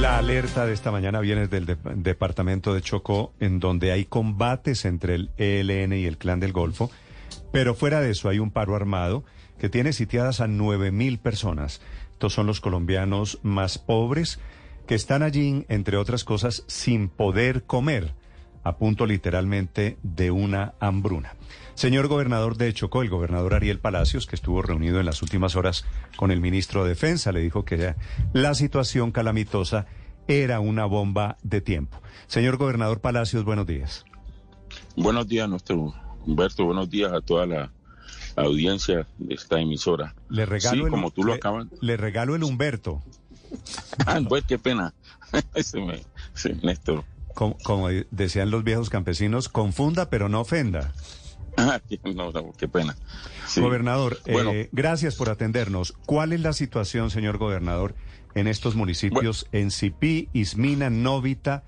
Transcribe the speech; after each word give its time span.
La 0.00 0.18
alerta 0.18 0.66
de 0.66 0.72
esta 0.72 0.90
mañana 0.90 1.20
viene 1.20 1.46
del 1.46 1.64
de- 1.66 1.76
departamento 1.96 2.74
de 2.74 2.82
Chocó, 2.82 3.32
en 3.38 3.60
donde 3.60 3.92
hay 3.92 4.04
combates 4.04 4.84
entre 4.84 5.14
el 5.14 5.30
ELN 5.36 5.92
y 5.92 6.06
el 6.06 6.18
Clan 6.18 6.40
del 6.40 6.52
Golfo, 6.52 6.90
pero 7.52 7.74
fuera 7.74 8.00
de 8.00 8.10
eso 8.10 8.28
hay 8.28 8.38
un 8.40 8.50
paro 8.50 8.74
armado 8.74 9.24
que 9.60 9.68
tiene 9.68 9.92
sitiadas 9.92 10.40
a 10.40 10.48
9.000 10.48 11.18
personas. 11.20 11.80
Estos 12.12 12.32
son 12.32 12.46
los 12.46 12.60
colombianos 12.60 13.38
más 13.42 13.78
pobres 13.78 14.40
que 14.88 14.96
están 14.96 15.22
allí, 15.22 15.64
entre 15.68 15.96
otras 15.96 16.24
cosas, 16.24 16.64
sin 16.66 17.08
poder 17.08 17.62
comer, 17.64 18.14
a 18.64 18.76
punto 18.76 19.06
literalmente 19.06 19.96
de 20.02 20.30
una 20.30 20.74
hambruna. 20.80 21.34
Señor 21.74 22.06
gobernador 22.08 22.56
de 22.56 22.72
Chocó, 22.74 23.02
el 23.02 23.08
gobernador 23.10 23.54
Ariel 23.54 23.78
Palacios, 23.78 24.26
que 24.26 24.36
estuvo 24.36 24.60
reunido 24.62 25.00
en 25.00 25.06
las 25.06 25.22
últimas 25.22 25.56
horas 25.56 25.84
con 26.16 26.30
el 26.30 26.40
ministro 26.40 26.82
de 26.84 26.90
Defensa, 26.90 27.32
le 27.32 27.40
dijo 27.40 27.64
que 27.64 27.94
la 28.32 28.54
situación 28.54 29.10
calamitosa 29.10 29.86
era 30.28 30.60
una 30.60 30.84
bomba 30.84 31.38
de 31.42 31.60
tiempo. 31.60 32.00
Señor 32.26 32.56
gobernador 32.58 33.00
Palacios, 33.00 33.44
buenos 33.44 33.66
días. 33.66 34.04
Buenos 34.96 35.26
días, 35.26 35.48
nuestro 35.48 35.94
Humberto. 36.26 36.64
Buenos 36.66 36.88
días 36.90 37.12
a 37.12 37.20
toda 37.20 37.46
la 37.46 37.72
audiencia 38.36 39.06
de 39.18 39.34
esta 39.34 39.58
emisora. 39.60 40.14
Le 40.28 40.46
regalo 40.46 40.76
sí, 40.76 40.84
el, 40.84 40.90
como 40.90 41.10
tú 41.10 41.24
lo 41.24 41.32
acabas. 41.34 41.66
Le 41.80 41.96
regalo 41.96 42.34
el 42.36 42.44
Humberto, 42.44 43.02
Ah, 44.06 44.18
pues 44.26 44.44
qué 44.46 44.58
pena. 44.58 44.94
Se 45.56 45.80
me- 45.80 46.02
Néstor. 46.62 47.04
Como, 47.34 47.56
como 47.64 47.88
decían 48.10 48.50
los 48.50 48.64
viejos 48.64 48.90
campesinos, 48.90 49.48
confunda 49.48 50.08
pero 50.10 50.28
no 50.28 50.40
ofenda. 50.40 50.92
Ah, 51.56 51.80
qué- 51.88 52.00
no, 52.14 52.30
no, 52.32 52.52
qué 52.56 52.68
pena. 52.68 52.96
Sí. 53.46 53.60
Gobernador, 53.60 54.18
eh, 54.26 54.32
Bueno. 54.32 54.52
gracias 54.72 55.16
por 55.16 55.28
atendernos. 55.28 55.92
¿Cuál 56.06 56.32
es 56.32 56.40
la 56.40 56.52
situación, 56.52 57.10
señor 57.10 57.38
gobernador, 57.38 57.94
en 58.34 58.46
estos 58.48 58.74
municipios, 58.76 59.46
en 59.52 59.70
Cipí, 59.70 60.28
Ismina, 60.32 60.88
Novita, 60.88 61.64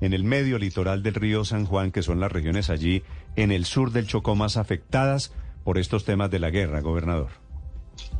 en 0.00 0.12
el 0.14 0.24
medio 0.24 0.58
litoral 0.58 1.02
del 1.02 1.14
río 1.14 1.44
San 1.44 1.66
Juan, 1.66 1.90
que 1.92 2.02
son 2.02 2.20
las 2.20 2.32
regiones 2.32 2.70
allí 2.70 3.02
en 3.36 3.50
el 3.52 3.64
sur 3.66 3.92
del 3.92 4.06
Chocó 4.06 4.34
más 4.34 4.56
afectadas 4.56 5.32
por 5.64 5.78
estos 5.78 6.04
temas 6.04 6.30
de 6.30 6.38
la 6.38 6.50
guerra, 6.50 6.80
gobernador? 6.80 7.28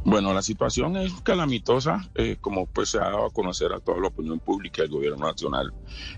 Bueno, 0.05 0.33
la 0.33 0.43
situación 0.43 0.97
es 0.97 1.13
calamitosa, 1.23 2.09
eh, 2.15 2.37
como 2.41 2.67
pues 2.67 2.91
se 2.91 2.99
ha 2.99 3.11
dado 3.11 3.27
a 3.27 3.31
conocer 3.31 3.73
a 3.73 3.81
toda 3.81 4.01
la 4.01 4.09
opinión 4.09 4.39
pública 4.39 4.83
del 4.83 4.93
gobierno 4.93 5.27
nacional. 5.27 5.73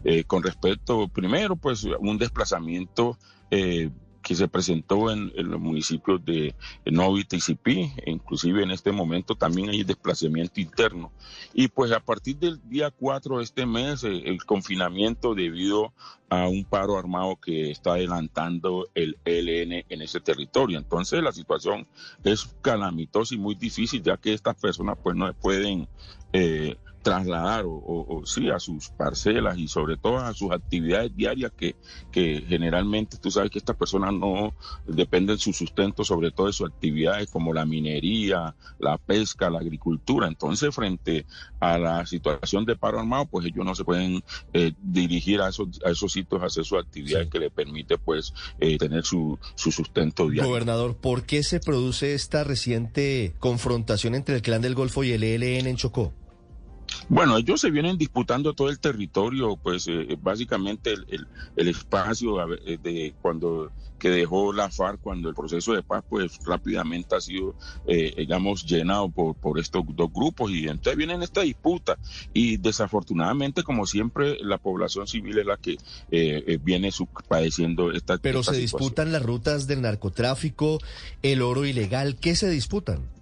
Eh, 0.05 0.25
con 0.25 0.43
respecto, 0.43 1.09
primero, 1.09 1.57
pues 1.57 1.85
un 1.99 2.19
desplazamiento 2.19 3.17
eh, 3.51 3.91
que 4.29 4.35
se 4.35 4.47
presentó 4.47 5.11
en, 5.11 5.33
los 5.35 5.59
municipios 5.59 6.23
de 6.23 6.55
Novita 6.85 7.35
y 7.35 7.41
Cipí, 7.41 7.91
e 7.97 8.11
inclusive 8.11 8.63
en 8.63 8.71
este 8.71 8.93
momento 8.93 9.35
también 9.37 9.71
hay 9.71 9.85
desplazamiento 9.85 10.61
interno. 10.61 11.11
Y 11.55 11.69
pues 11.69 11.93
a 11.93 12.01
partir 12.01 12.37
del 12.37 12.61
día 12.69 12.91
4 12.91 13.39
de 13.39 13.45
este 13.45 13.65
mes, 13.65 14.05
eh, 14.05 14.25
el 14.27 14.45
confinamiento 14.45 15.35
debido 15.35 15.95
a 16.29 16.47
un 16.47 16.67
paro 16.67 16.99
armado 16.99 17.37
que 17.37 17.71
está 17.71 17.93
adelantando 17.93 18.91
el 18.95 19.17
ELN 19.25 19.87
en 19.89 20.03
ese 20.03 20.21
territorio. 20.21 20.77
Entonces 20.77 21.23
la 21.23 21.33
situación 21.33 21.87
es 22.23 22.55
calamitosa 22.61 23.35
y 23.35 23.39
muy 23.39 23.55
difícil, 23.55 24.03
ya 24.03 24.19
que 24.19 24.35
estas 24.35 24.57
personas 24.57 24.99
pues 25.03 25.17
no 25.17 25.33
pueden 25.33 25.89
eh, 26.35 26.77
trasladar 27.03 27.65
o, 27.65 27.71
o- 27.73 28.19
o 28.21 28.27
sí 28.27 28.51
a 28.51 28.59
sus 28.59 28.89
parcelas 28.91 29.57
y 29.59 29.69
sobre 29.69 29.97
todo 29.97 30.19
a 30.19 30.35
sus 30.35 30.51
actividades 30.51 31.15
diarias 31.17 31.53
que, 31.57 31.77
que 32.13 32.45
generalmente 32.49 33.17
tú 33.19 33.31
sabes 33.31 33.51
que 33.51 33.59
estas 33.59 33.77
personas 33.77 34.13
no 34.15 34.55
dependen 34.87 35.39
su 35.39 35.53
sustento 35.53 36.05
sobre 36.05 36.31
todo 36.31 36.49
de 36.49 36.53
sus 36.53 36.69
actividades 36.69 37.31
como 37.31 37.53
la 37.53 37.65
minería, 37.65 38.55
la 38.79 38.99
pesca, 38.99 39.49
la 39.51 39.61
agricultura. 39.61 40.27
Entonces 40.29 40.75
frente 40.75 41.25
a 41.61 41.79
la 41.79 42.05
situación 42.07 42.65
de 42.65 42.77
paro 42.77 42.99
armado 42.99 43.27
pues 43.27 43.47
ellos 43.47 43.65
no 43.65 43.75
se 43.75 43.85
pueden 43.85 44.23
eh, 44.53 44.73
dirigir 44.83 45.41
a 45.41 45.49
esos, 45.49 45.81
a 45.85 45.91
esos 45.91 46.13
sitios 46.13 46.43
a 46.43 46.47
hacer 46.47 46.65
sus 46.65 46.79
actividades 46.79 47.27
Sí. 47.27 47.31
que 47.31 47.39
les 47.39 47.51
permite 47.53 47.97
pues 47.99 48.33
eh, 48.61 48.77
tener 48.79 49.05
su, 49.05 49.39
su 49.55 49.71
sustento 49.73 50.29
diario. 50.29 50.51
Gobernador, 50.51 50.97
¿por 50.97 51.25
qué 51.25 51.43
se 51.43 51.61
produce 51.61 52.15
esta 52.15 52.45
reciente 52.45 53.35
confrontación 53.39 54.15
entre 54.15 54.35
el 54.37 54.43
Clan 54.43 54.63
del 54.63 54.75
Golfo 54.75 55.05
y 55.05 55.13
el 55.13 55.23
ELN 55.23 55.67
en 55.69 55.77
Chocó? 55.77 56.13
Bueno, 57.09 57.39
ellos 57.39 57.61
se 57.61 57.71
vienen 57.71 57.97
disputando 57.97 58.53
todo 58.55 58.69
el 58.69 58.79
territorio, 58.81 59.57
pues 59.57 59.87
eh, 59.89 60.17
básicamente 60.21 60.93
el, 60.93 61.05
el- 61.09 61.27
el 61.57 61.69
espacio 61.69 62.37
eh, 62.67 62.79
de 62.83 63.15
cuando 63.21 63.73
que 63.99 64.11
dejó 64.11 64.53
la 64.53 64.71
FARC 64.71 65.01
cuando 65.01 65.29
el 65.29 65.35
proceso 65.35 65.73
de 65.73 65.83
paz 65.83 66.05
pues 66.09 66.39
rápidamente 66.47 67.17
ha 67.17 67.21
sido 67.21 67.57
eh, 67.85 68.15
digamos 68.17 68.65
llenado 68.65 69.09
por, 69.09 69.35
por 69.35 69.59
estos 69.59 69.83
dos 69.97 70.09
grupos 70.13 70.53
y 70.53 70.69
entonces 70.69 70.97
vienen 70.97 71.21
esta 71.25 71.41
disputa 71.41 71.99
y 72.33 72.59
desafortunadamente 72.59 73.65
como 73.65 73.87
siempre 73.87 74.39
la 74.45 74.59
población 74.59 75.09
civil 75.09 75.37
es 75.39 75.47
la 75.47 75.57
que 75.57 75.73
eh, 75.73 75.79
eh, 76.47 76.59
viene 76.63 76.91
padeciendo 77.27 77.91
esta 77.91 78.19
Pero 78.19 78.39
esta 78.41 78.53
se 78.53 78.61
situación. 78.61 78.81
disputan 78.89 79.13
las 79.13 79.23
rutas 79.25 79.67
del 79.67 79.83
narcotráfico, 79.83 80.79
el 81.23 81.43
oro 81.43 81.65
ilegal. 81.67 82.17
¿Qué 82.21 82.37
se 82.37 82.49
disputan? 82.51 83.18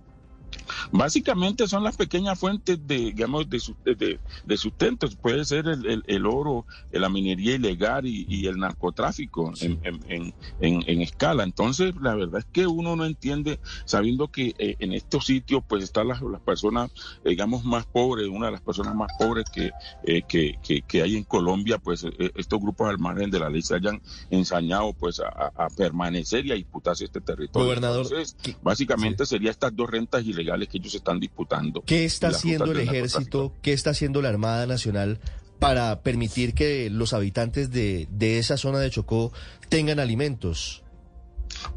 Básicamente 0.92 1.66
son 1.68 1.84
las 1.84 1.96
pequeñas 1.96 2.38
fuentes 2.38 2.78
de, 2.86 2.96
digamos, 2.96 3.48
de, 3.48 3.60
de, 3.96 4.20
de 4.44 4.56
sustento. 4.56 5.08
Puede 5.20 5.44
ser 5.44 5.66
el, 5.68 5.86
el- 5.86 6.04
el 6.06 6.26
oro, 6.26 6.66
la 6.90 7.08
minería 7.08 7.54
ilegal 7.54 8.06
y, 8.06 8.26
y 8.28 8.46
el 8.46 8.58
narcotráfico 8.58 9.52
en, 9.60 9.78
en- 9.82 10.00
en- 10.08 10.34
en- 10.60 10.84
en 10.86 11.02
escala. 11.02 11.44
Entonces, 11.44 11.94
la 12.00 12.14
verdad 12.14 12.40
es 12.40 12.46
que 12.52 12.66
uno 12.66 12.96
no 12.96 13.04
entiende, 13.04 13.60
sabiendo 13.84 14.28
que 14.28 14.54
eh, 14.58 14.76
en 14.78 14.92
estos 14.92 15.26
sitios, 15.26 15.62
pues 15.66 15.84
están 15.84 16.08
las, 16.08 16.20
las 16.22 16.40
personas, 16.40 16.90
eh, 17.24 17.30
digamos, 17.30 17.64
más 17.64 17.86
pobres, 17.86 18.28
una 18.28 18.46
de 18.46 18.52
las 18.52 18.62
personas 18.62 18.94
más 18.94 19.10
pobres 19.18 19.44
que, 19.52 19.70
eh, 20.04 20.22
que, 20.28 20.58
que- 20.62 20.82
que 20.82 21.02
hay 21.02 21.16
en 21.16 21.24
Colombia, 21.24 21.78
pues 21.78 22.04
eh, 22.04 22.30
estos 22.34 22.60
grupos 22.60 22.88
al 22.88 22.98
margen 22.98 23.30
de 23.30 23.38
la 23.40 23.50
ley 23.50 23.62
se 23.62 23.74
hayan 23.74 24.00
ensañado, 24.30 24.92
pues, 24.94 25.20
a, 25.20 25.68
permanecer 25.76 26.46
y 26.46 26.52
a 26.52 26.54
disputarse 26.54 27.04
este 27.04 27.20
territorio. 27.20 27.66
Gobernador, 27.66 28.06
Entonces, 28.06 28.36
¿qué- 28.42 28.56
Básicamente 28.62 29.26
sería 29.26 29.50
estas 29.50 29.74
dos 29.76 29.88
rentas 29.90 30.24
ilegales 30.24 30.55
que 30.66 30.78
ellos 30.78 30.94
están 30.94 31.20
disputando. 31.20 31.82
¿Qué 31.84 32.04
está 32.04 32.28
haciendo 32.28 32.72
el 32.72 32.80
ejército? 32.80 33.52
¿Qué 33.62 33.72
está 33.72 33.90
haciendo 33.90 34.22
la 34.22 34.30
Armada 34.30 34.66
Nacional 34.66 35.18
para 35.58 36.00
permitir 36.00 36.54
que 36.54 36.88
los 36.90 37.12
habitantes 37.12 37.70
de, 37.70 38.08
de 38.10 38.38
esa 38.38 38.56
zona 38.56 38.78
de 38.78 38.90
Chocó 38.90 39.32
tengan 39.68 40.00
alimentos? 40.00 40.82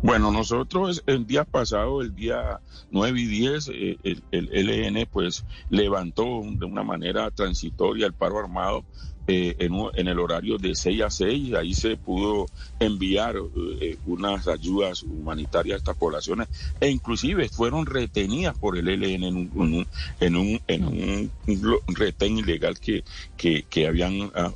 Bueno, 0.01 0.31
nosotros 0.31 1.03
el 1.07 1.25
día 1.25 1.43
pasado, 1.43 2.01
el 2.01 2.15
día 2.15 2.59
9 2.91 3.19
y 3.19 3.25
10, 3.25 3.69
eh, 3.73 3.97
el, 4.03 4.23
el 4.31 4.67
LN 4.67 5.07
pues 5.11 5.45
levantó 5.69 6.41
de 6.43 6.65
una 6.65 6.83
manera 6.83 7.29
transitoria 7.31 8.05
el 8.05 8.13
paro 8.13 8.39
armado 8.39 8.85
eh, 9.31 9.55
en, 9.59 9.73
en 9.93 10.07
el 10.07 10.17
horario 10.17 10.57
de 10.57 10.73
6 10.73 11.01
a 11.03 11.09
6. 11.11 11.53
Ahí 11.53 11.75
se 11.75 11.97
pudo 11.97 12.47
enviar 12.79 13.35
eh, 13.79 13.97
unas 14.07 14.47
ayudas 14.47 15.03
humanitarias 15.03 15.75
a 15.75 15.77
estas 15.77 15.97
poblaciones 15.97 16.47
e 16.79 16.89
inclusive 16.89 17.47
fueron 17.49 17.85
retenidas 17.85 18.57
por 18.57 18.75
el 18.75 18.87
LN 18.87 19.23
en 19.23 19.35
un, 19.35 19.87
en 20.19 20.35
un, 20.35 20.61
en 20.65 20.83
un, 20.83 21.31
retén 21.89 22.39
ilegal 22.39 22.79
que, 22.79 23.03
que, 23.37 23.87
habían 23.87 24.31
ah, 24.33 24.51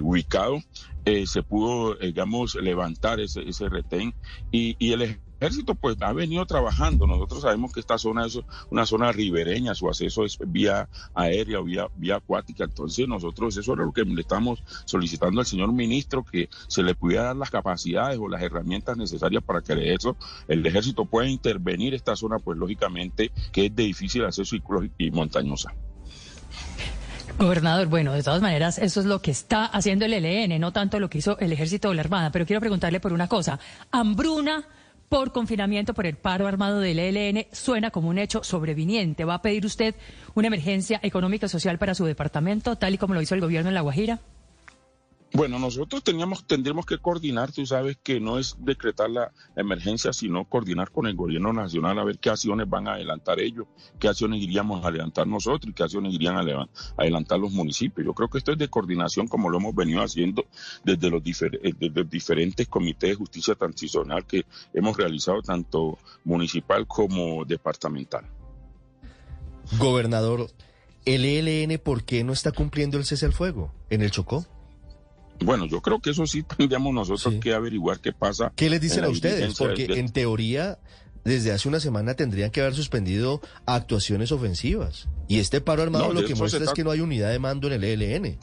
ubicado. 0.00 0.62
Eh, 1.08 1.24
se 1.28 1.44
pudo, 1.44 1.94
eh, 2.00 2.06
digamos, 2.06 2.56
levantar 2.56 3.20
ese, 3.20 3.48
ese 3.48 3.68
retén 3.68 4.12
y, 4.50 4.74
el 4.92 5.20
ejército 5.40 5.76
pues 5.76 5.96
ha 6.00 6.12
venido 6.12 6.44
trabajando. 6.46 7.06
Nosotros 7.06 7.42
sabemos 7.42 7.72
que 7.72 7.78
esta 7.78 7.96
zona 7.96 8.26
es 8.26 8.40
una 8.70 8.86
zona 8.86 9.12
ribereña, 9.12 9.76
su 9.76 9.86
acceso 9.86 10.24
es 10.24 10.36
vía 10.48 10.88
aérea 11.14 11.60
o 11.60 11.64
vía, 11.64 11.86
vía 11.96 12.16
acuática. 12.16 12.64
Entonces 12.64 13.06
nosotros 13.06 13.56
eso 13.56 13.74
era 13.74 13.84
lo 13.84 13.92
que 13.92 14.02
le 14.02 14.20
estamos 14.20 14.64
solicitando 14.84 15.38
al 15.38 15.46
señor 15.46 15.72
ministro, 15.72 16.24
que 16.24 16.48
se 16.66 16.82
le 16.82 16.96
pudiera 16.96 17.22
dar 17.22 17.36
las 17.36 17.50
capacidades 17.52 18.18
o 18.18 18.28
las 18.28 18.42
herramientas 18.42 18.96
necesarias 18.96 19.44
para 19.44 19.60
que 19.60 19.74
el 19.74 19.82
ejército, 19.82 20.16
el 20.48 20.66
ejército 20.66 21.04
pueda 21.04 21.28
intervenir 21.28 21.94
esta 21.94 22.16
zona, 22.16 22.40
pues 22.40 22.58
lógicamente 22.58 23.30
que 23.52 23.66
es 23.66 23.76
de 23.76 23.84
difícil 23.84 24.24
acceso 24.24 24.56
y 24.98 25.10
montañosa. 25.12 25.72
Gobernador, 27.38 27.88
bueno, 27.88 28.14
de 28.14 28.22
todas 28.22 28.40
maneras, 28.40 28.78
eso 28.78 29.00
es 29.00 29.04
lo 29.04 29.20
que 29.20 29.30
está 29.30 29.66
haciendo 29.66 30.06
el 30.06 30.14
ELN, 30.14 30.58
no 30.58 30.72
tanto 30.72 30.98
lo 30.98 31.10
que 31.10 31.18
hizo 31.18 31.38
el 31.38 31.52
Ejército 31.52 31.90
o 31.90 31.94
la 31.94 32.00
Armada. 32.00 32.32
Pero 32.32 32.46
quiero 32.46 32.60
preguntarle 32.60 32.98
por 32.98 33.12
una 33.12 33.28
cosa. 33.28 33.60
Hambruna 33.90 34.64
por 35.10 35.32
confinamiento 35.32 35.92
por 35.92 36.06
el 36.06 36.16
paro 36.16 36.46
armado 36.46 36.80
del 36.80 36.98
ELN 36.98 37.46
suena 37.52 37.90
como 37.90 38.08
un 38.08 38.18
hecho 38.18 38.42
sobreviniente. 38.42 39.26
¿Va 39.26 39.34
a 39.34 39.42
pedir 39.42 39.66
usted 39.66 39.94
una 40.34 40.46
emergencia 40.46 40.98
económica 41.02 41.44
y 41.44 41.50
social 41.50 41.78
para 41.78 41.94
su 41.94 42.06
departamento, 42.06 42.76
tal 42.76 42.94
y 42.94 42.98
como 42.98 43.12
lo 43.12 43.20
hizo 43.20 43.34
el 43.34 43.42
gobierno 43.42 43.68
en 43.68 43.74
La 43.74 43.82
Guajira? 43.82 44.18
Bueno, 45.36 45.58
nosotros 45.58 46.02
teníamos, 46.02 46.46
que 46.86 46.96
coordinar, 46.96 47.52
tú 47.52 47.66
sabes 47.66 47.98
que 48.02 48.20
no 48.20 48.38
es 48.38 48.56
decretar 48.58 49.10
la 49.10 49.32
emergencia, 49.54 50.10
sino 50.14 50.46
coordinar 50.46 50.90
con 50.90 51.06
el 51.06 51.14
gobierno 51.14 51.52
nacional 51.52 51.98
a 51.98 52.04
ver 52.04 52.18
qué 52.18 52.30
acciones 52.30 52.66
van 52.66 52.88
a 52.88 52.94
adelantar 52.94 53.38
ellos, 53.38 53.66
qué 54.00 54.08
acciones 54.08 54.40
iríamos 54.40 54.82
a 54.82 54.88
adelantar 54.88 55.26
nosotros 55.26 55.68
y 55.68 55.74
qué 55.74 55.82
acciones 55.82 56.14
irían 56.14 56.38
a 56.38 56.66
adelantar 56.96 57.38
los 57.38 57.52
municipios. 57.52 58.06
Yo 58.06 58.14
creo 58.14 58.30
que 58.30 58.38
esto 58.38 58.52
es 58.52 58.56
de 58.56 58.68
coordinación 58.68 59.28
como 59.28 59.50
lo 59.50 59.58
hemos 59.58 59.74
venido 59.74 60.00
haciendo 60.00 60.46
desde 60.82 61.10
los, 61.10 61.20
eh, 61.42 61.74
desde 61.78 62.00
los 62.00 62.08
diferentes 62.08 62.66
comités 62.66 63.10
de 63.10 63.16
justicia 63.16 63.54
transicional 63.54 64.24
que 64.24 64.46
hemos 64.72 64.96
realizado 64.96 65.42
tanto 65.42 65.98
municipal 66.24 66.86
como 66.86 67.44
departamental. 67.44 68.24
Gobernador, 69.78 70.48
¿el 71.04 71.26
ELN 71.26 71.78
por 71.78 72.04
qué 72.04 72.24
no 72.24 72.32
está 72.32 72.52
cumpliendo 72.52 72.96
el 72.96 73.04
cese 73.04 73.26
al 73.26 73.34
fuego 73.34 73.70
en 73.90 74.00
el 74.00 74.10
Chocó? 74.10 74.46
Bueno, 75.44 75.66
yo 75.66 75.80
creo 75.80 76.00
que 76.00 76.10
eso 76.10 76.26
sí 76.26 76.42
tendríamos 76.56 76.94
nosotros 76.94 77.34
que 77.40 77.52
averiguar 77.52 78.00
qué 78.00 78.12
pasa. 78.12 78.52
¿Qué 78.54 78.70
les 78.70 78.80
dicen 78.80 79.04
a 79.04 79.08
ustedes? 79.08 79.54
Porque 79.56 79.84
en 79.84 80.10
teoría, 80.10 80.78
desde 81.24 81.52
hace 81.52 81.68
una 81.68 81.80
semana 81.80 82.14
tendrían 82.14 82.50
que 82.50 82.60
haber 82.60 82.74
suspendido 82.74 83.40
actuaciones 83.66 84.32
ofensivas. 84.32 85.08
Y 85.28 85.38
este 85.38 85.60
paro 85.60 85.82
armado 85.82 86.12
lo 86.12 86.24
que 86.24 86.34
muestra 86.34 86.64
es 86.64 86.72
que 86.72 86.84
no 86.84 86.90
hay 86.90 87.00
unidad 87.00 87.30
de 87.30 87.38
mando 87.38 87.66
en 87.66 87.74
el 87.74 87.84
ELN. 87.84 88.38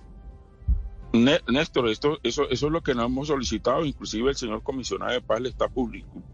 Néstor, 1.14 1.90
esto, 1.90 2.18
eso, 2.24 2.50
eso 2.50 2.66
es 2.66 2.72
lo 2.72 2.82
que 2.82 2.96
nos 2.96 3.06
hemos 3.06 3.28
solicitado, 3.28 3.86
inclusive 3.86 4.32
el 4.32 4.36
señor 4.36 4.64
comisionado 4.64 5.12
de 5.12 5.22
paz 5.22 5.40
le 5.42 5.50
está 5.50 5.70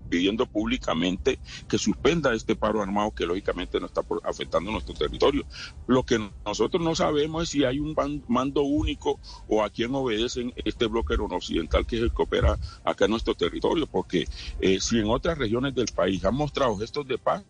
pidiendo 0.08 0.46
públicamente 0.46 1.38
que 1.68 1.78
suspenda 1.78 2.34
este 2.34 2.56
paro 2.56 2.82
armado 2.82 3.12
que 3.12 3.26
lógicamente 3.26 3.78
no 3.82 3.88
está 3.88 4.06
afectando 4.24 4.72
nuestro 4.72 4.96
territorio. 4.96 5.46
Lo 5.86 6.04
que 6.04 6.32
nosotros 6.46 6.82
no 6.82 6.96
sabemos 6.96 7.44
es 7.44 7.50
si 7.50 7.66
hay 7.66 7.80
un 7.80 7.94
mando 8.30 8.62
único 8.62 9.20
o 9.50 9.64
a 9.64 9.70
quién 9.70 9.94
obedecen 9.94 10.54
este 10.64 10.86
bloque 10.86 11.16
occidental 11.16 11.86
que 11.86 11.98
es 11.98 12.04
el 12.04 12.14
que 12.14 12.22
opera 12.22 12.58
acá 12.86 13.04
en 13.04 13.12
nuestro 13.12 13.36
territorio, 13.36 13.86
porque 13.86 14.30
eh, 14.62 14.80
si 14.80 15.00
en 15.00 15.10
otras 15.10 15.38
regiones 15.38 15.76
del 15.76 15.88
país 15.94 16.24
han 16.24 16.36
mostrado 16.36 16.78
gestos 16.78 17.06
de 17.06 17.18
paz, 17.18 17.44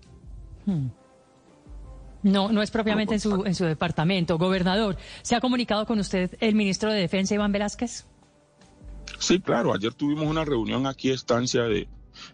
hmm. 0.66 0.88
No, 2.22 2.52
no 2.52 2.62
es 2.62 2.72
propiamente 2.72 3.14
en 3.14 3.20
su, 3.20 3.46
en 3.46 3.56
su 3.56 3.66
departamento. 3.66 4.38
Gobernador, 4.38 4.98
¿se 5.22 5.36
ha 5.36 5.40
comunicado 5.40 5.86
con 5.86 6.00
usted 6.00 6.36
el 6.42 6.56
ministro 6.56 6.92
de 6.92 7.00
Defensa, 7.00 7.36
Iván 7.36 7.52
Velázquez? 7.52 8.06
Sí, 9.20 9.40
claro. 9.40 9.74
Ayer 9.74 9.94
tuvimos 9.94 10.28
una 10.28 10.44
reunión 10.46 10.86
aquí, 10.86 11.12
estancia 11.12 11.64
de, 11.64 11.88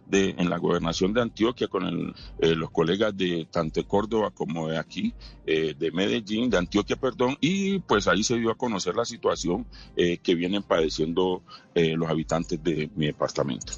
de, 0.08 0.36
en 0.38 0.50
la 0.50 0.58
gobernación 0.58 1.14
de 1.14 1.22
Antioquia 1.22 1.68
con 1.68 1.86
el, 1.86 2.14
eh, 2.40 2.56
los 2.56 2.72
colegas 2.72 3.16
de 3.16 3.48
tanto 3.50 3.80
de 3.80 3.88
Córdoba 3.88 4.32
como 4.32 4.68
de 4.68 4.78
aquí, 4.78 5.14
eh, 5.46 5.76
de 5.78 5.92
Medellín, 5.92 6.50
de 6.50 6.58
Antioquia, 6.58 6.96
perdón, 6.96 7.38
y 7.40 7.80
pues 7.80 8.08
ahí 8.08 8.24
se 8.24 8.38
dio 8.38 8.52
a 8.52 8.56
conocer 8.56 8.96
la 8.96 9.06
situación 9.06 9.66
eh, 9.96 10.18
que 10.18 10.36
vienen 10.36 10.64
padeciendo 10.64 11.44
los 11.76 12.10
habitantes 12.10 12.64
de 12.64 12.90
mi 12.96 13.08
departamento. 13.08 13.74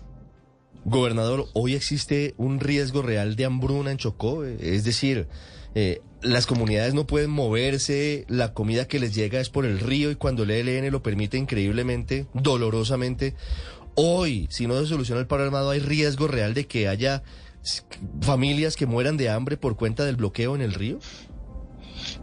Gobernador, 0.85 1.47
hoy 1.53 1.73
existe 1.73 2.35
un 2.37 2.59
riesgo 2.59 3.01
real 3.01 3.35
de 3.35 3.45
hambruna 3.45 3.89
en 3.89 3.97
Chocó, 3.97 4.43
es 4.43 4.83
decir, 4.83 5.27
eh, 5.75 6.01
las 6.21 6.47
comunidades 6.47 6.93
no 6.93 7.05
pueden 7.05 7.29
moverse, 7.29 8.25
la 8.27 8.53
comida 8.53 8.87
que 8.87 8.99
les 8.99 9.13
llega 9.13 9.39
es 9.39 9.49
por 9.49 9.65
el 9.65 9.79
río 9.79 10.11
y 10.11 10.15
cuando 10.15 10.43
el 10.43 10.51
ELN 10.51 10.91
lo 10.91 11.03
permite 11.03 11.37
increíblemente, 11.37 12.25
dolorosamente, 12.33 13.35
hoy, 13.95 14.47
si 14.49 14.67
no 14.67 14.79
se 14.79 14.87
soluciona 14.87 15.21
el 15.21 15.27
paro 15.27 15.43
armado, 15.43 15.69
hay 15.69 15.79
riesgo 15.79 16.27
real 16.27 16.53
de 16.53 16.65
que 16.67 16.87
haya 16.87 17.23
familias 18.21 18.75
que 18.75 18.85
mueran 18.85 19.17
de 19.17 19.29
hambre 19.29 19.57
por 19.57 19.75
cuenta 19.75 20.05
del 20.05 20.15
bloqueo 20.15 20.55
en 20.55 20.61
el 20.61 20.73
río. 20.73 20.99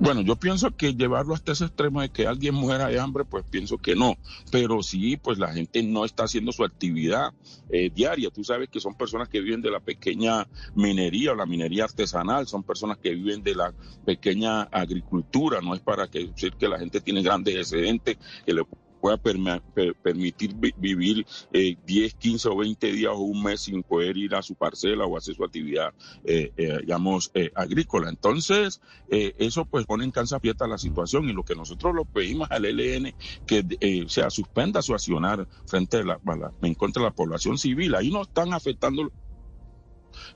Bueno, 0.00 0.22
yo 0.22 0.36
pienso 0.36 0.70
que 0.72 0.94
llevarlo 0.94 1.34
hasta 1.34 1.52
ese 1.52 1.66
extremo 1.66 2.00
de 2.00 2.08
que 2.08 2.26
alguien 2.26 2.54
muera 2.54 2.88
de 2.88 2.98
hambre, 2.98 3.24
pues 3.24 3.44
pienso 3.48 3.78
que 3.78 3.94
no. 3.94 4.16
Pero 4.50 4.82
sí, 4.82 5.16
pues 5.16 5.38
la 5.38 5.52
gente 5.52 5.82
no 5.82 6.04
está 6.04 6.24
haciendo 6.24 6.52
su 6.52 6.64
actividad 6.64 7.32
eh, 7.70 7.90
diaria. 7.94 8.30
Tú 8.30 8.42
sabes 8.42 8.68
que 8.68 8.80
son 8.80 8.94
personas 8.94 9.28
que 9.28 9.40
viven 9.40 9.62
de 9.62 9.70
la 9.70 9.80
pequeña 9.80 10.46
minería 10.74 11.32
o 11.32 11.34
la 11.34 11.46
minería 11.46 11.84
artesanal, 11.84 12.46
son 12.46 12.64
personas 12.64 12.98
que 12.98 13.10
viven 13.10 13.42
de 13.42 13.54
la 13.54 13.72
pequeña 14.04 14.62
agricultura. 14.62 15.60
No 15.60 15.74
es 15.74 15.80
para 15.80 16.08
que 16.08 16.26
decir 16.26 16.54
que 16.54 16.68
la 16.68 16.78
gente 16.78 17.00
tiene 17.00 17.22
grandes 17.22 17.54
excedentes 17.54 18.18
que 18.44 18.52
le 18.52 18.64
pueda 19.04 19.18
permitir 19.18 20.54
vivir 20.78 21.26
10, 21.52 21.52
eh, 21.52 22.10
15 22.18 22.48
o 22.48 22.56
20 22.56 22.90
días 22.90 23.12
o 23.14 23.18
un 23.18 23.42
mes 23.42 23.60
sin 23.60 23.82
poder 23.82 24.16
ir 24.16 24.34
a 24.34 24.40
su 24.40 24.54
parcela 24.54 25.04
o 25.04 25.18
hacer 25.18 25.34
su 25.34 25.44
actividad, 25.44 25.92
eh, 26.24 26.52
eh, 26.56 26.78
digamos, 26.80 27.30
agrícola. 27.54 28.08
Entonces, 28.08 28.80
eso 29.10 29.66
pues 29.66 29.84
pone 29.84 30.04
en 30.04 30.10
cansa 30.10 30.36
abierta 30.36 30.66
la 30.66 30.78
situación 30.78 31.28
y 31.28 31.34
lo 31.34 31.42
que 31.42 31.54
nosotros 31.54 31.94
lo 31.94 32.06
pedimos 32.06 32.50
al 32.50 32.64
ELN 32.64 33.14
que 33.46 34.06
sea 34.08 34.30
suspenda 34.30 34.80
su 34.80 34.94
accionar 34.94 35.46
frente 35.66 35.98
a 35.98 36.04
la, 36.04 36.20
en 36.62 36.74
contra 36.74 37.02
de 37.02 37.08
la 37.10 37.14
población 37.14 37.58
civil. 37.58 37.94
Ahí 37.96 38.10
no 38.10 38.22
están 38.22 38.54
afectando 38.54 39.12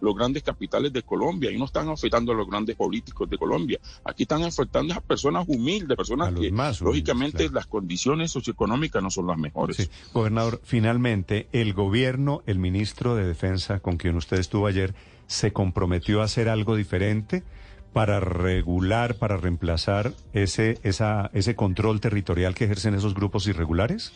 los 0.01 0.15
grandes 0.15 0.43
capitales 0.43 0.93
de 0.93 1.03
Colombia 1.03 1.51
y 1.51 1.59
no 1.59 1.65
están 1.65 1.89
afectando 1.89 2.33
a 2.33 2.35
los 2.35 2.49
grandes 2.49 2.77
políticos 2.77 3.29
de 3.29 3.39
Colombia. 3.39 3.79
Aquí 4.05 4.25
están 4.25 4.43
afectando 4.43 4.95
a 4.95 5.01
personas 5.01 5.45
humildes, 5.49 5.97
personas 5.97 6.33
que 6.35 6.53
lógicamente 6.81 7.49
las 7.51 7.67
condiciones 7.67 8.31
socioeconómicas 8.31 9.03
no 9.03 9.11
son 9.11 9.27
las 9.27 9.39
mejores. 9.39 9.91
Gobernador, 10.13 10.61
finalmente 10.65 11.49
el 11.53 11.75
gobierno, 11.75 12.43
el 12.47 12.59
ministro 12.59 13.15
de 13.15 13.27
Defensa 13.27 13.81
con 13.81 13.97
quien 13.97 14.17
usted 14.17 14.39
estuvo 14.39 14.67
ayer, 14.67 14.95
se 15.27 15.53
comprometió 15.53 16.23
a 16.23 16.25
hacer 16.25 16.49
algo 16.49 16.77
diferente 16.77 17.45
para 17.93 18.21
regular, 18.21 19.17
para 19.17 19.37
reemplazar 19.37 20.13
ese, 20.33 20.79
esa, 20.83 21.31
ese 21.33 21.57
control 21.57 22.01
territorial 22.01 22.55
que 22.55 22.65
ejercen 22.65 22.95
esos 22.95 23.15
grupos 23.15 23.47
irregulares? 23.47 24.13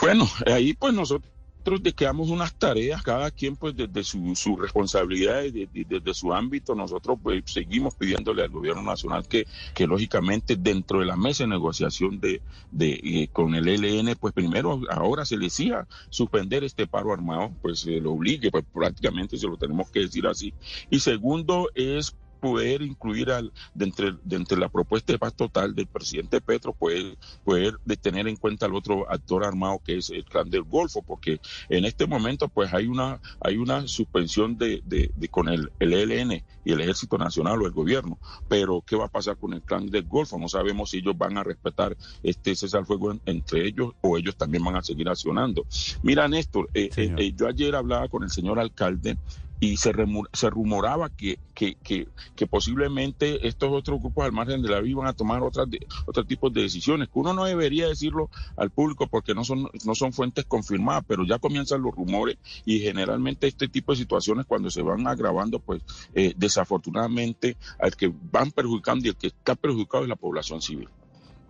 Bueno, 0.00 0.28
ahí 0.46 0.74
pues 0.74 0.92
nosotros 0.94 1.30
nosotros 1.64 1.94
dejamos 1.96 2.28
unas 2.28 2.52
tareas, 2.52 3.02
cada 3.02 3.30
quien 3.30 3.56
pues 3.56 3.74
desde 3.74 4.04
su, 4.04 4.36
su 4.36 4.54
responsabilidad 4.54 5.44
y 5.44 5.84
desde, 5.84 6.12
su 6.12 6.34
ámbito, 6.34 6.74
nosotros 6.74 7.18
pues 7.22 7.42
seguimos 7.46 7.94
pidiéndole 7.94 8.42
al 8.42 8.50
gobierno 8.50 8.82
nacional 8.82 9.26
que, 9.26 9.46
que 9.72 9.86
lógicamente 9.86 10.56
dentro 10.56 11.00
de 11.00 11.06
la 11.06 11.16
mesa 11.16 11.44
de 11.44 11.48
negociación 11.48 12.20
de, 12.20 12.42
de 12.70 13.00
eh, 13.02 13.28
con 13.32 13.54
el 13.54 13.66
ELN, 13.66 14.14
pues 14.20 14.34
primero 14.34 14.78
ahora 14.90 15.24
se 15.24 15.38
le 15.38 15.44
decía 15.46 15.88
suspender 16.10 16.64
este 16.64 16.86
paro 16.86 17.14
armado, 17.14 17.50
pues 17.62 17.78
se 17.78 17.98
lo 17.98 18.12
obligue, 18.12 18.50
pues 18.50 18.66
prácticamente 18.70 19.38
se 19.38 19.46
lo 19.46 19.56
tenemos 19.56 19.90
que 19.90 20.00
decir 20.00 20.26
así. 20.26 20.52
Y 20.90 21.00
segundo 21.00 21.70
es 21.74 22.14
poder 22.44 22.82
incluir 22.82 23.30
al, 23.30 23.54
de 23.74 23.86
entre, 23.86 24.58
la 24.58 24.68
propuesta 24.68 25.14
de 25.14 25.18
paz 25.18 25.32
total 25.32 25.74
del 25.74 25.86
presidente 25.86 26.42
Petro, 26.42 26.74
poder, 26.74 27.16
poder 27.42 27.78
de 27.86 27.96
tener 27.96 28.28
en 28.28 28.36
cuenta 28.36 28.66
al 28.66 28.74
otro 28.74 29.10
actor 29.10 29.46
armado 29.46 29.80
que 29.82 29.96
es 29.96 30.10
el 30.10 30.26
clan 30.26 30.50
del 30.50 30.64
Golfo, 30.64 31.00
porque 31.00 31.40
en 31.70 31.86
este 31.86 32.06
momento 32.06 32.50
pues 32.50 32.74
hay 32.74 32.86
una, 32.86 33.18
hay 33.40 33.56
una 33.56 33.88
suspensión 33.88 34.58
de, 34.58 34.82
de, 34.84 35.10
con 35.30 35.48
el, 35.48 35.72
el 35.78 35.94
ELN 35.94 36.44
y 36.66 36.72
el 36.72 36.82
Ejército 36.82 37.16
Nacional 37.16 37.62
o 37.62 37.66
el 37.66 37.72
gobierno, 37.72 38.18
pero 38.46 38.84
¿qué 38.86 38.94
va 38.94 39.06
a 39.06 39.08
pasar 39.08 39.38
con 39.38 39.54
el 39.54 39.62
clan 39.62 39.86
del 39.86 40.04
Golfo? 40.04 40.38
No 40.38 40.48
sabemos 40.48 40.90
si 40.90 40.98
ellos 40.98 41.16
van 41.16 41.38
a 41.38 41.44
respetar 41.44 41.96
este 42.22 42.54
cesar 42.54 42.84
fuego 42.84 43.16
entre 43.24 43.66
ellos 43.66 43.94
o 44.02 44.18
ellos 44.18 44.36
también 44.36 44.62
van 44.62 44.76
a 44.76 44.82
seguir 44.82 45.08
accionando. 45.08 45.64
Mira, 46.02 46.28
Néstor, 46.28 46.68
eh, 46.74 46.90
eh, 46.94 47.14
eh, 47.16 47.32
yo 47.34 47.48
ayer 47.48 47.74
hablaba 47.74 48.08
con 48.08 48.22
el 48.22 48.28
señor 48.28 48.58
alcalde 48.58 49.16
y 49.60 49.76
se, 49.76 49.92
se 50.32 50.50
rumoraba 50.50 51.08
que, 51.10 51.38
que, 51.54 51.76
que, 51.76 52.46
posiblemente 52.46 53.46
estos 53.46 53.70
otros 53.72 54.00
grupos 54.00 54.24
al 54.24 54.32
margen 54.32 54.62
de 54.62 54.68
la 54.68 54.80
vida 54.80 54.90
iban 54.90 55.06
a 55.06 55.12
tomar 55.12 55.42
otras 55.42 55.68
otros 56.06 56.26
tipos 56.26 56.52
de 56.52 56.62
decisiones, 56.62 57.08
que 57.08 57.18
uno 57.18 57.32
no 57.32 57.44
debería 57.44 57.88
decirlo 57.88 58.28
al 58.56 58.70
público 58.70 59.06
porque 59.06 59.34
no 59.34 59.44
son, 59.44 59.68
no 59.84 59.94
son 59.94 60.12
fuentes 60.12 60.44
confirmadas, 60.44 61.04
pero 61.06 61.24
ya 61.24 61.38
comienzan 61.38 61.82
los 61.82 61.94
rumores 61.94 62.36
y 62.64 62.80
generalmente 62.80 63.46
este 63.46 63.68
tipo 63.68 63.92
de 63.92 63.98
situaciones 63.98 64.46
cuando 64.46 64.70
se 64.70 64.82
van 64.82 65.06
agravando, 65.06 65.58
pues 65.58 65.82
eh, 66.14 66.34
desafortunadamente 66.36 67.56
al 67.78 67.96
que 67.96 68.12
van 68.30 68.50
perjudicando 68.50 69.06
y 69.06 69.10
el 69.10 69.16
que 69.16 69.28
está 69.28 69.54
perjudicado 69.54 70.04
es 70.04 70.08
la 70.08 70.16
población 70.16 70.60
civil. 70.60 70.88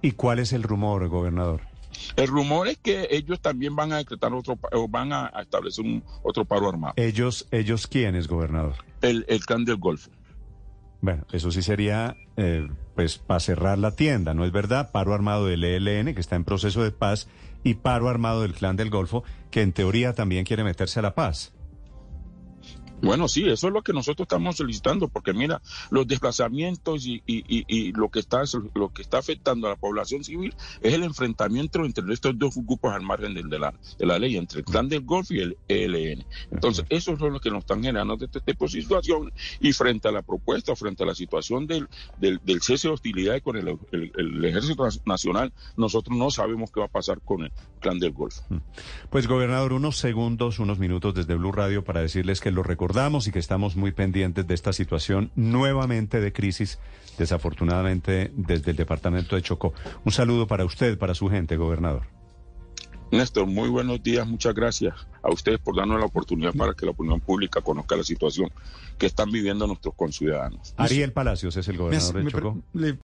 ¿Y 0.02 0.12
cuál 0.12 0.38
es 0.38 0.52
el 0.52 0.62
rumor, 0.62 1.08
gobernador? 1.08 1.73
El 2.16 2.28
rumor 2.28 2.68
es 2.68 2.78
que 2.78 3.08
ellos 3.10 3.40
también 3.40 3.76
van 3.76 3.92
a 3.92 3.98
decretar 3.98 4.32
otro, 4.32 4.58
o 4.72 4.88
van 4.88 5.12
a 5.12 5.26
establecer 5.40 5.84
un, 5.84 6.02
otro 6.22 6.44
paro 6.44 6.68
armado. 6.68 6.94
¿Ellos, 6.96 7.46
ellos 7.50 7.86
quiénes, 7.86 8.28
gobernador? 8.28 8.74
El, 9.02 9.24
el 9.28 9.44
clan 9.44 9.64
del 9.64 9.76
Golfo. 9.76 10.10
Bueno, 11.00 11.26
eso 11.32 11.50
sí 11.50 11.60
sería, 11.60 12.16
eh, 12.38 12.66
pues, 12.94 13.18
para 13.18 13.38
cerrar 13.38 13.76
la 13.76 13.94
tienda, 13.94 14.32
¿no 14.32 14.46
es 14.46 14.52
verdad? 14.52 14.90
Paro 14.90 15.12
armado 15.12 15.46
del 15.46 15.62
ELN, 15.62 16.14
que 16.14 16.20
está 16.20 16.34
en 16.36 16.44
proceso 16.44 16.82
de 16.82 16.92
paz, 16.92 17.28
y 17.62 17.74
paro 17.74 18.08
armado 18.08 18.40
del 18.40 18.54
clan 18.54 18.76
del 18.76 18.88
Golfo, 18.88 19.22
que 19.50 19.60
en 19.60 19.72
teoría 19.72 20.14
también 20.14 20.46
quiere 20.46 20.64
meterse 20.64 21.00
a 21.00 21.02
la 21.02 21.14
paz. 21.14 21.52
Bueno, 23.04 23.28
sí, 23.28 23.48
eso 23.48 23.68
es 23.68 23.72
lo 23.72 23.82
que 23.82 23.92
nosotros 23.92 24.24
estamos 24.24 24.56
solicitando, 24.56 25.08
porque 25.08 25.32
mira, 25.32 25.60
los 25.90 26.06
desplazamientos 26.06 27.06
y, 27.06 27.22
y, 27.26 27.44
y, 27.48 27.92
lo 27.92 28.10
que 28.10 28.20
está 28.20 28.42
lo 28.74 28.92
que 28.92 29.02
está 29.02 29.18
afectando 29.18 29.66
a 29.66 29.70
la 29.70 29.76
población 29.76 30.24
civil 30.24 30.54
es 30.80 30.94
el 30.94 31.02
enfrentamiento 31.02 31.84
entre 31.84 32.12
estos 32.12 32.38
dos 32.38 32.54
grupos 32.56 32.92
al 32.92 33.02
margen 33.02 33.34
de, 33.34 33.58
la, 33.58 33.74
de 33.98 34.06
la 34.06 34.18
ley, 34.18 34.36
entre 34.36 34.60
el 34.60 34.64
clan 34.64 34.88
del 34.88 35.02
Golf 35.02 35.30
y 35.30 35.40
el 35.40 35.56
ELN. 35.68 36.24
Entonces, 36.50 36.84
esos 36.88 37.18
son 37.18 37.32
los 37.32 37.40
que 37.40 37.50
nos 37.50 37.60
están 37.60 37.82
generando 37.82 38.16
este 38.20 38.40
tipo 38.40 38.64
de 38.64 38.70
situación 38.70 39.32
y 39.60 39.72
frente 39.72 40.08
a 40.08 40.12
la 40.12 40.22
propuesta, 40.22 40.74
frente 40.76 41.02
a 41.02 41.06
la 41.06 41.14
situación 41.14 41.66
del, 41.66 41.88
del, 42.18 42.40
cese 42.62 42.88
de 42.88 42.94
hostilidades 42.94 43.42
con 43.42 43.56
el, 43.56 43.78
el, 43.92 44.44
Ejército 44.44 44.86
Nacional, 45.04 45.52
nosotros 45.76 46.16
no 46.16 46.30
sabemos 46.30 46.70
qué 46.70 46.80
va 46.80 46.86
a 46.86 46.90
pasar 46.90 47.20
con 47.20 47.44
el 47.44 47.52
clan 47.80 47.98
del 47.98 48.12
Golf. 48.12 48.40
Mm. 48.48 48.58
Pues, 49.10 49.26
gobernador, 49.26 49.72
unos 49.72 49.98
segundos, 49.98 50.58
unos 50.58 50.78
minutos 50.78 51.14
desde 51.14 51.34
Blue 51.34 51.52
Radio 51.52 51.84
para 51.84 52.00
decirles 52.00 52.40
que 52.40 52.50
lo 52.50 52.62
recordamos 52.94 53.26
y 53.26 53.32
que 53.32 53.40
estamos 53.40 53.74
muy 53.74 53.90
pendientes 53.90 54.46
de 54.46 54.54
esta 54.54 54.72
situación 54.72 55.32
nuevamente 55.34 56.20
de 56.20 56.32
crisis, 56.32 56.78
desafortunadamente 57.18 58.30
desde 58.36 58.70
el 58.70 58.76
departamento 58.76 59.34
de 59.34 59.42
Chocó. 59.42 59.74
Un 60.04 60.12
saludo 60.12 60.46
para 60.46 60.64
usted, 60.64 60.96
para 60.96 61.12
su 61.12 61.28
gente, 61.28 61.56
gobernador. 61.56 62.02
Néstor, 63.10 63.46
muy 63.46 63.68
buenos 63.68 64.00
días, 64.00 64.28
muchas 64.28 64.54
gracias 64.54 64.94
a 65.22 65.32
ustedes 65.32 65.58
por 65.58 65.74
darnos 65.74 65.98
la 65.98 66.06
oportunidad 66.06 66.54
para 66.54 66.72
que 66.74 66.86
la 66.86 66.92
opinión 66.92 67.20
pública 67.20 67.60
conozca 67.62 67.96
la 67.96 68.04
situación 68.04 68.50
que 68.96 69.06
están 69.06 69.32
viviendo 69.32 69.66
nuestros 69.66 69.94
conciudadanos. 69.94 70.72
Ariel 70.76 71.12
Palacios 71.12 71.56
es 71.56 71.66
el 71.66 71.76
gobernador 71.76 72.22
de 72.22 72.30
Chocó. 72.30 72.62